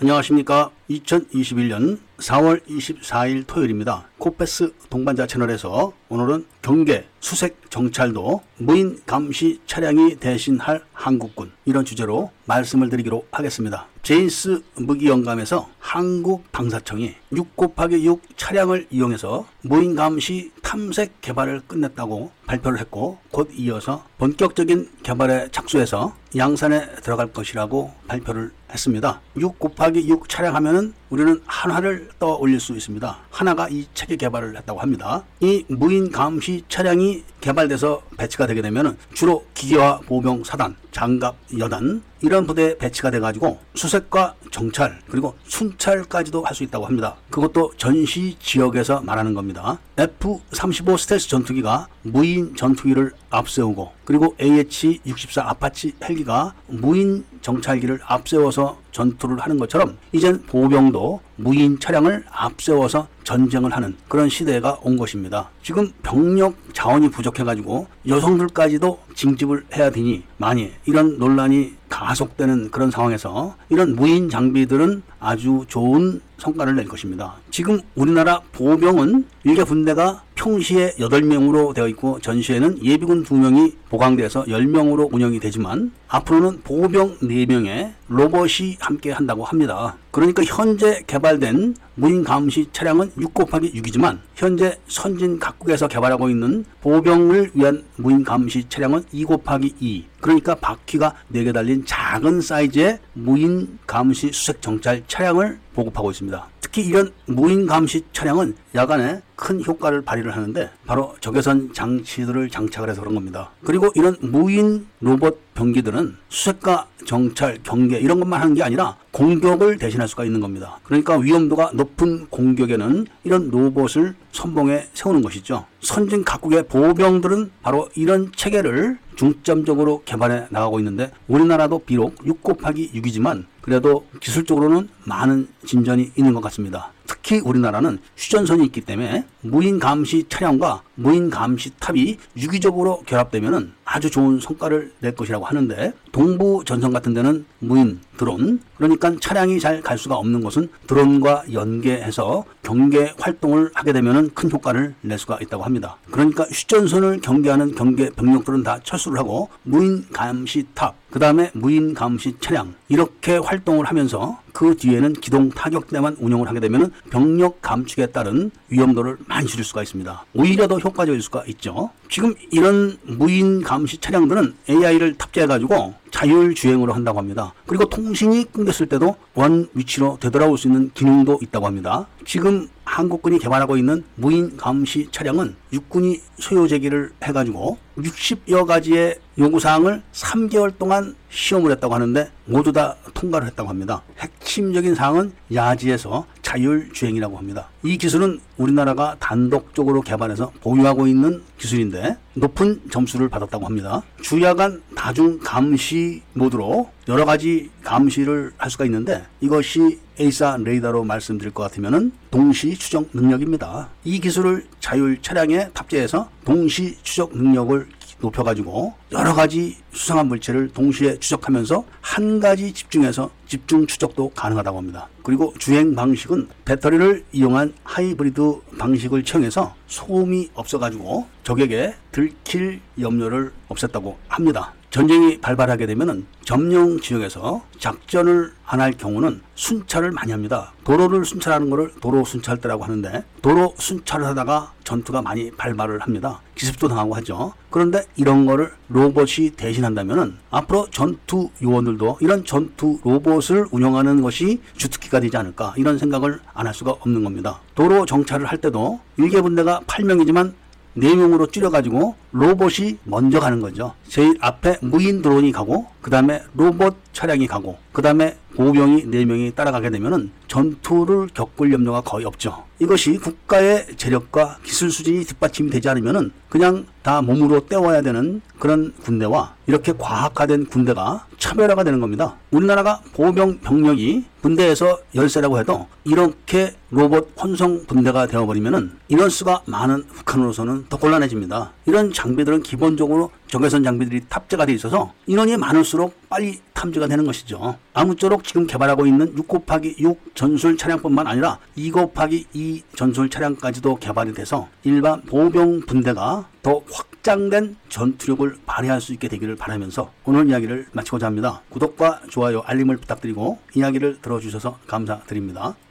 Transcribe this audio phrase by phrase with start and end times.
[0.00, 0.70] 안녕하십니까.
[0.90, 4.08] 2021년 4월 24일 토요일입니다.
[4.18, 12.88] 코페스 동반자 채널에서 오늘은 경계 수색 정찰도 무인 감시 차량이 대신할 한국군 이런 주제로 말씀을
[12.88, 13.86] 드리기로 하겠습니다.
[14.02, 22.30] 제인스 무기 연감에서 한국 방사청이 6 곱하기 6 차량을 이용해서 무인 감시 탐색 개발을 끝냈다고
[22.46, 29.20] 발표를 했고 곧 이어서 본격적인 개발에 착수해서 양산에 들어갈 것이라고 발표를 했습니다.
[29.36, 33.18] 6 곱하기 6 차량 하면 은 우리는 한화를 떠올릴 수 있습니다.
[33.30, 35.24] 한화가 이 체계 개발을 했다고 합니다.
[35.40, 42.46] 이 무인 감시 차량이 개발돼서 배치가 되게 되면 주로 기계화 보병 사단, 장갑 여단 이런
[42.46, 47.14] 부대에 배치가 돼가지고 수색과 정찰 그리고 순찰까지도 할 수 있다고 합니다.
[47.30, 49.78] 그것도 전시 지역에서 말하는 겁니다.
[49.96, 59.58] F-35 스텔스 전투기가 무인 전투기를 앞세우고 그리고 AH-64 아파치 헬기가 무인 정찰기를 앞세워서 전투를 하는
[59.58, 65.50] 것처럼 이젠 보병도 무인 차량을 앞세워서 전쟁을 하는 그런 시대가 온 것입니다.
[65.62, 73.96] 지금 병력 자원이 부족해가지고 여성들까지도 징집을 해야 되니 마니 이런 논란이 가속되는 그런 상황에서 이런
[73.96, 77.34] 무인 장비들은 아주 좋은 성과를 낼 것입니다.
[77.50, 85.40] 지금 우리나라 보병은 일개 분대가 평시에 8명으로 되어 있고 전시에는 예비군 2명이 보강돼서 10명으로 운영이
[85.40, 89.96] 되지만 앞으로는 보병 4명에 로봇이 함께 한다고 합니다.
[90.12, 97.50] 그러니까 현재 개발된 무인 감시 차량은 6 곱하기 6이지만 현재 선진 각국에서 개발하고 있는 보병을
[97.54, 104.30] 위한 무인 감시 차량은 2 곱하기 2 그러니까 바퀴가 4개 달린 작은 사이즈의 무인 감시
[104.32, 106.48] 수색 정찰 차량을 보급하고 있습니다.
[106.60, 113.00] 특히 이런 무인 감시 차량은 야간에 큰 효과를 발휘를 하는데 바로 적외선 장치들을 장착을 해서
[113.00, 113.50] 그런 겁니다.
[113.64, 120.08] 그리고 이런 무인 로봇 병기들은 수색과 정찰, 경계 이런 것만 하는 게 아니라 공격을 대신할
[120.08, 120.80] 수가 있는 겁니다.
[120.82, 125.66] 그러니까 위험도가 높은 공격에는 이런 로봇을 선봉에 세우는 것이죠.
[125.80, 133.46] 선진 각국의 보병들은 바로 이런 체계를 중점적으로 개발해 나가고 있는데 우리나라도 비록 6 곱하기 6이지만
[133.60, 136.92] 그래도 기술적으로는 많은 진전이 있는 것 같습니다.
[137.08, 144.38] 특히 우리나라는 휴전선이 있기 때문에 무인 감시 차량과 무인 감시 탑이 유기적으로 결합되면 아주 좋은
[144.38, 150.16] 성과를 낼 것이라고 하는데 동부 전선 같은 데는 무인 드론 그러니까 차량이 잘 갈 수가
[150.16, 155.96] 없는 곳은 드론과 연계해서 경계 활동을 하게 되면 큰 효과를 낼 수가 있다고 합니다.
[156.10, 162.34] 그러니까 휴전선을 경계하는 경계 병력들은 다 철수를 하고 무인 감시 탑, 그 다음에 무인 감시
[162.40, 169.18] 차량 이렇게 활동을 하면서 그 뒤에는 기동 타격대만 운영을 하게 되면 병력 감축에 따른 위험도를
[169.28, 170.24] 많이 줄일 수가 있습니다.
[170.34, 171.90] 오히려 더 효과적일 수가 있죠.
[172.10, 177.52] 지금 이런 무인 감시 차량들은 AI를 탑재해가지고 자율 주행으로 한다고 합니다.
[177.66, 182.06] 그리고 통신이 끊겼을 때도 원 위치로 되돌아올 수 있는 기능도 있다고 합니다.
[182.24, 190.78] 지금 한국군이 개발하고 있는 무인 감시 차량은 육군이 소요 제기를 해가지고 60여 가지의 요구사항을 3개월
[190.78, 194.02] 동안 시험을 했다고 하는데 모두 다 통과를 했다고 합니다.
[194.18, 197.68] 핵심적인 사항은 야지에서 자율 주행이라고 합니다.
[197.84, 204.02] 이 기술은 우리나라가 단독적으로 개발해서 보유하고 있는 기술인데 높은 점수를 받았다고 합니다.
[204.22, 211.64] 주야간 다중 감시 모드로 여러 가지 감시를 할 수가 있는데 이것이 AESA 레이더로 말씀드릴 것
[211.64, 213.90] 같으면 동시 추적 능력입니다.
[214.04, 217.86] 이 기술을 자율 차량에 탑재해서 동시 추적 능력을
[218.20, 225.08] 높여가지고 여러 가지 수상한 물체를 동시에 추적하면서 한 가지 집중해서 집중 추적도 가능하다고 합니다.
[225.22, 234.72] 그리고 주행 방식은 배터리를 이용한 하이브리드 방식을 채용해서 소음이 없어가지고 적에게 들킬 염려를 없앴다고 합니다.
[234.90, 240.72] 전쟁이 발발하게 되면 점령 지역에서 작전을 안 할 경우는 순찰을 많이 합니다.
[240.84, 246.40] 도로를 순찰하는 것을 도로 순찰대라고 하는데 도로 순찰을 하다가 전투가 많이 발발을 합니다.
[246.54, 247.54] 기습도 당하고 하죠.
[247.70, 255.36] 그런데 이런 거를 로봇이 대신한다면 앞으로 전투 요원들도 이런 전투 로봇을 운영하는 것이 주특기가 되지
[255.36, 257.60] 않을까 이런 생각을 안 할 수가 없는 겁니다.
[257.74, 260.52] 도로 정찰을 할 때도 일개 분대가 8명이지만
[260.98, 263.94] 4명으로 줄여가지고 로봇이 먼저 가는 거죠.
[264.08, 269.90] 제일 앞에 무인 드론이 가고 그 다음에 로봇 차량이 가고 그 다음에 보병이 4명이 따라가게
[269.90, 272.64] 되면 전투를 겪을 염려가 거의 없죠.
[272.80, 279.54] 이것이 국가의 재력과 기술 수준이 뒷받침이 되지 않으면 그냥 다 몸으로 때워야 되는 그런 군대와
[279.66, 282.36] 이렇게 과학화된 군대가 차별화가 되는 겁니다.
[282.50, 290.96] 우리나라가 보병 병력이 군대에서 열세라고 해도 이렇게 로봇 혼성 분대가 되어버리면 인원수가 많은 북한으로서는 더
[290.96, 291.72] 곤란해집니다.
[291.86, 297.76] 이런 장비들은 기본적으로 적외선 장비들이 탑재가 돼 있어서 인원이 많을수록 빨리 탐지가 되는 것이죠.
[297.92, 303.96] 아무쪼록 지금 개발하고 있는 6 곱하기 6 전술 차량뿐만 아니라 2 곱하기 2 전술 차량까지도
[303.96, 310.86] 개발이 돼서 일반 보병 분대가 더 확장된 전투력을 발휘할 수 있게 되기를 바라면서 오늘 이야기를
[310.92, 311.62] 마치고자 합니다.
[311.70, 315.74] 구독과 좋아요, 알림을 부탁드리고 이야기를 들어주셔서 감사드립니다.